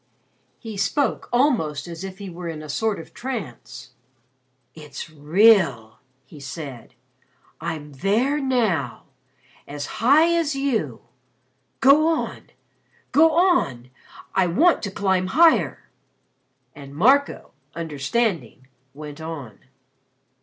[0.57, 3.91] He spoke almost as if he were in a sort of trance.
[4.73, 6.95] "It's real," he said.
[7.59, 9.03] "I'm there now.
[9.67, 11.01] As high as you
[11.81, 12.47] go on
[13.11, 13.91] go on.
[14.33, 15.87] I want to climb higher."
[16.73, 18.65] And Marco, understanding,
[18.95, 19.59] went on.